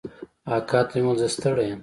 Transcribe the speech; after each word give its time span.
اکا 0.55 0.79
ته 0.87 0.93
مې 0.97 1.01
وويل 1.05 1.17
زه 1.21 1.27
ستړى 1.35 1.65
يم. 1.69 1.79